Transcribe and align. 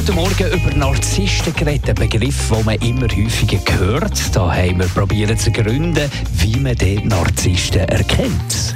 heute 0.00 0.12
Morgen 0.12 0.46
über 0.52 0.76
Narzissten 0.76 1.52
geredet, 1.54 1.88
einen 1.88 2.08
Begriff, 2.08 2.48
den 2.48 2.64
man 2.64 2.74
immer 2.76 3.06
häufiger 3.06 3.60
hört. 3.78 4.34
Da 4.34 4.50
haben 4.54 4.78
wir 4.78 4.86
probiert 4.86 5.38
zu 5.38 5.50
gründen, 5.50 6.10
wie 6.38 6.58
man 6.58 6.74
den 6.76 7.06
Narzissten 7.08 7.80
erkennt. 7.80 8.74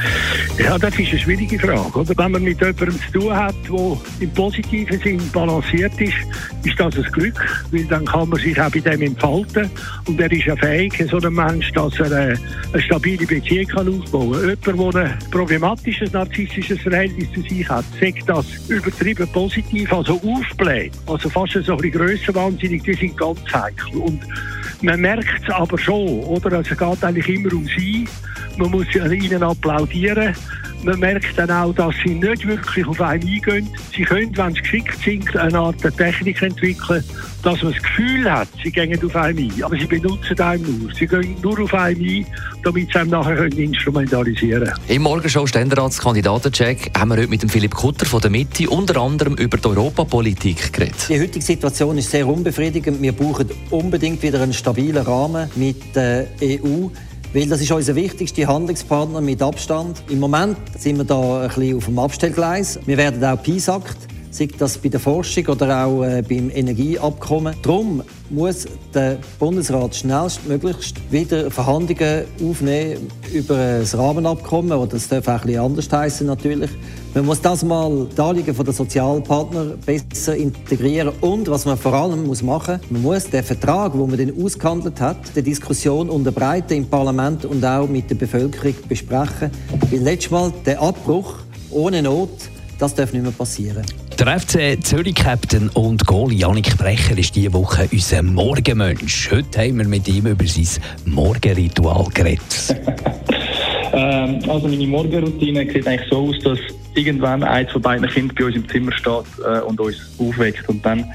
Ja, 0.58 0.78
das 0.78 0.96
ist 0.98 1.10
eine 1.10 1.18
schwierige 1.18 1.58
Frage. 1.58 1.98
Oder? 1.98 2.16
Wenn 2.16 2.32
man 2.32 2.42
mit 2.42 2.60
jemandem 2.60 2.98
zu 3.00 3.18
tun 3.18 3.34
hat, 3.34 3.54
der 3.66 3.96
im 4.20 4.30
positiven 4.32 5.00
Sinn 5.00 5.30
balanciert 5.32 5.98
ist, 6.00 6.14
ist 6.62 6.78
das 6.78 6.96
ein 6.96 7.04
Glück, 7.10 7.66
weil 7.72 7.84
dann 7.86 8.04
kann 8.04 8.28
man 8.28 8.38
sich 8.38 8.60
auch 8.60 8.70
bei 8.70 8.80
dem 8.80 9.02
entfalten. 9.02 9.70
Und 10.06 10.20
er 10.20 10.30
ist 10.30 10.44
ja 10.44 10.54
fähig, 10.56 10.92
so 11.10 11.18
ein 11.18 11.32
Mensch, 11.32 11.72
dass 11.72 11.98
er 11.98 12.06
eine, 12.06 12.38
eine 12.72 12.82
stabile 12.82 13.26
Beziehung 13.26 13.66
kann 13.66 13.88
aufbauen 13.88 14.56
kann. 14.62 14.76
Jemand, 14.76 14.94
der 14.94 15.04
ein 15.04 15.18
problematisches, 15.30 16.12
narzisstisches 16.12 16.80
Verhältnis 16.82 17.32
zu 17.32 17.40
sich 17.42 17.68
hat, 17.68 17.84
sagt 18.00 18.28
das 18.28 18.46
übertrieben 18.68 19.26
positiv, 19.32 19.92
also 19.92 20.20
aufbläht, 20.22 20.92
also 21.14 21.28
fast 21.28 21.52
so 21.52 21.72
ein 21.72 21.78
bisschen 21.78 21.92
grössenwahnsinnig, 21.92 22.82
die 22.82 22.94
sind 22.94 23.16
ganz 23.16 23.40
heikel. 23.52 23.98
Und 24.00 24.20
man 24.82 25.00
merkt 25.00 25.42
es 25.46 25.54
aber 25.54 25.78
schon, 25.78 26.20
oder? 26.24 26.58
Also 26.58 26.72
es 26.72 26.78
geht 26.78 27.04
eigentlich 27.04 27.28
immer 27.28 27.52
um 27.52 27.66
sie. 27.66 28.08
Man 28.56 28.70
muss 28.70 28.86
ihnen 28.94 29.42
applaudieren. 29.42 30.34
Man 30.84 31.00
merkt 31.00 31.38
dann 31.38 31.50
auch, 31.50 31.72
dass 31.74 31.94
sie 32.04 32.14
nicht 32.14 32.46
wirklich 32.46 32.86
auf 32.86 33.00
einen 33.00 33.22
eingehen. 33.22 33.70
Sie 33.96 34.02
können, 34.02 34.36
wenn 34.36 34.52
sie 34.52 34.60
geschickt 34.60 34.98
sind, 35.02 35.34
eine 35.36 35.58
Art 35.58 35.76
Technik 35.96 36.42
entwickeln, 36.42 37.02
dass 37.42 37.62
man 37.62 37.72
das 37.72 37.82
Gefühl 37.82 38.30
hat, 38.30 38.48
sie 38.62 38.70
gehen 38.70 39.02
auf 39.02 39.16
einen 39.16 39.50
ein. 39.50 39.62
Aber 39.62 39.76
sie 39.78 39.86
benutzen 39.86 40.38
einen 40.40 40.80
nur. 40.80 40.92
Sie 40.94 41.06
gehen 41.06 41.36
nur 41.42 41.58
auf 41.60 41.72
einen 41.72 42.00
ein, 42.02 42.26
damit 42.62 42.92
sie 42.92 42.98
einem 42.98 43.10
nachher 43.10 43.36
können 43.36 43.58
instrumentalisieren 43.58 44.64
können. 44.64 44.78
Im 44.88 45.02
Morgenshow 45.02 45.46
Ständeratskandidatencheck 45.46 46.90
haben 46.98 47.08
wir 47.08 47.16
heute 47.16 47.28
mit 47.28 47.42
dem 47.42 47.48
Philipp 47.48 47.74
Kutter 47.74 48.04
von 48.04 48.20
der 48.20 48.30
Mitte 48.30 48.68
unter 48.68 49.00
anderem 49.00 49.34
über 49.36 49.56
die 49.56 49.66
Europapolitik 49.66 50.70
geredet. 50.70 51.06
Die 51.08 51.18
heutige 51.18 51.44
Situation 51.44 51.96
ist 51.96 52.10
sehr 52.10 52.26
unbefriedigend. 52.26 53.00
Wir 53.00 53.12
brauchen 53.12 53.50
unbedingt 53.70 54.22
wieder 54.22 54.42
einen 54.42 54.52
stabilen 54.52 55.04
Rahmen 55.04 55.48
mit 55.56 55.96
der 55.96 56.26
EU. 56.42 56.88
Weil 57.34 57.48
das 57.48 57.60
ist 57.60 57.72
unser 57.72 57.96
wichtigster 57.96 58.46
Handlungspartner 58.46 59.20
mit 59.20 59.42
Abstand. 59.42 60.04
Im 60.08 60.20
Moment 60.20 60.56
sind 60.78 60.98
wir 60.98 61.04
da 61.04 61.40
ein 61.40 61.48
bisschen 61.48 61.76
auf 61.76 61.84
dem 61.86 61.98
Abstellgleis. 61.98 62.78
Wir 62.86 62.96
werden 62.96 63.24
auch 63.24 63.42
piesackt 63.42 63.96
sei 64.34 64.48
das 64.58 64.78
bei 64.78 64.88
der 64.88 64.98
Forschung 64.98 65.46
oder 65.46 65.86
auch 65.86 66.02
äh, 66.02 66.20
beim 66.28 66.50
Energieabkommen. 66.50 67.54
Darum 67.62 68.02
muss 68.30 68.66
der 68.92 69.18
Bundesrat 69.38 69.94
schnellstmöglichst 69.94 70.96
wieder 71.12 71.52
Verhandlungen 71.52 72.24
aufnehmen 72.42 73.06
über 73.32 73.56
ein 73.56 73.84
Rahmenabkommen, 73.84 74.72
oder 74.72 74.92
das 74.92 75.08
darf 75.08 75.28
auch 75.28 75.34
ein 75.34 75.46
bisschen 75.46 75.60
anders 75.60 75.92
heißen 75.92 76.26
natürlich. 76.26 76.70
Man 77.14 77.26
muss 77.26 77.40
das 77.40 77.62
mal 77.62 78.08
die 78.16 78.20
Anliegen 78.20 78.56
der 78.56 78.72
Sozialpartner 78.72 79.76
besser 79.86 80.34
integrieren 80.34 81.12
und 81.20 81.48
was 81.48 81.64
man 81.64 81.78
vor 81.78 81.92
allem 81.92 82.26
muss 82.26 82.42
machen, 82.42 82.80
man 82.90 83.02
muss 83.02 83.30
den 83.30 83.44
Vertrag, 83.44 83.96
wo 83.96 84.04
man 84.04 84.16
den 84.16 84.44
ausgehandelt 84.44 85.00
hat, 85.00 85.36
der 85.36 85.44
Diskussion 85.44 86.10
unterbreiten 86.10 86.72
im 86.72 86.86
Parlament 86.86 87.44
und 87.44 87.64
auch 87.64 87.86
mit 87.86 88.10
der 88.10 88.16
Bevölkerung 88.16 88.74
besprechen, 88.88 89.52
weil 89.92 90.00
letztes 90.00 90.32
Mal 90.32 90.52
der 90.66 90.82
Abbruch 90.82 91.36
ohne 91.70 92.02
Not 92.02 92.30
das 92.78 92.94
darf 92.94 93.12
nicht 93.12 93.22
mehr 93.22 93.32
passieren. 93.32 93.84
Der 94.18 94.38
FC 94.38 94.78
Zürich-Captain 94.82 95.68
und 95.70 96.06
Goalie 96.06 96.38
Janik 96.38 96.76
Brecher 96.76 97.18
ist 97.18 97.34
diese 97.34 97.52
Woche 97.52 97.88
unser 97.90 98.22
Morgenmensch. 98.22 99.30
Heute 99.30 99.60
haben 99.60 99.78
wir 99.78 99.88
mit 99.88 100.06
ihm 100.08 100.26
über 100.26 100.46
sein 100.46 100.82
Morgenritual 101.04 102.06
geredet. 102.14 102.76
ähm, 103.92 104.38
also 104.48 104.68
meine 104.68 104.86
Morgenroutine 104.86 105.70
sieht 105.72 105.86
eigentlich 105.86 106.08
so 106.10 106.28
aus, 106.28 106.38
dass 106.44 106.58
irgendwann 106.94 107.42
eins 107.42 107.70
von 107.72 107.82
beiden 107.82 108.08
Kindern 108.08 108.36
bei 108.36 108.44
uns 108.44 108.56
im 108.56 108.68
Zimmer 108.68 108.92
steht 108.92 109.24
äh, 109.44 109.60
und 109.60 109.80
uns 109.80 109.96
aufweckt. 110.18 110.68
Und 110.68 110.84
dann 110.84 111.12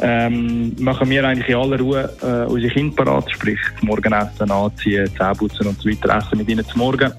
ähm, 0.00 0.74
machen 0.78 1.10
wir 1.10 1.24
eigentlich 1.24 1.48
in 1.48 1.56
aller 1.56 1.78
Ruhe 1.78 2.12
äh, 2.22 2.50
unsere 2.50 2.72
Kinder 2.72 3.04
parat, 3.04 3.30
sprich 3.30 3.58
das 3.74 3.82
Morgenessen 3.82 4.50
anziehen, 4.50 5.10
Zähneputzen 5.16 5.66
und 5.66 5.80
so 5.80 5.88
weiter, 5.88 6.16
essen 6.16 6.38
mit 6.38 6.48
ihnen 6.48 6.66
zum 6.66 6.78
Morgen. 6.78 7.12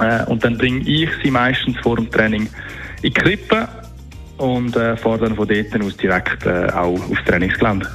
Äh, 0.00 0.24
und 0.26 0.44
dann 0.44 0.56
bringe 0.56 0.80
ich 0.86 1.08
sie 1.22 1.30
meistens 1.30 1.76
vor 1.82 1.96
dem 1.96 2.10
Training 2.10 2.48
in 3.02 3.12
die 3.12 3.12
Krippe 3.12 3.68
und 4.38 4.76
äh, 4.76 4.96
fahre 4.96 5.18
dann 5.18 5.36
von 5.36 5.46
dort 5.46 5.82
aus 5.82 5.96
direkt 5.96 6.46
äh, 6.46 6.66
auch 6.72 6.98
aufs 7.10 7.24
Trainingsgelände. 7.26 7.86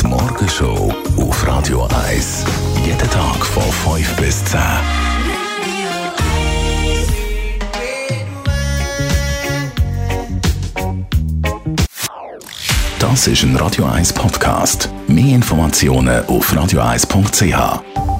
Die 0.00 0.06
Morgenshow 0.06 0.94
auf 1.16 1.46
Radio 1.46 1.88
1. 2.08 2.44
Jeden 2.84 3.10
Tag 3.10 3.44
von 3.46 3.96
5 3.96 4.16
bis 4.16 4.44
10. 4.46 4.60
Das 12.98 13.26
ist 13.26 13.42
ein 13.42 13.56
Radio 13.56 13.86
1 13.86 14.12
Podcast. 14.12 14.90
Mehr 15.08 15.34
Informationen 15.34 16.24
auf 16.26 16.52
radio1.ch. 16.52 18.19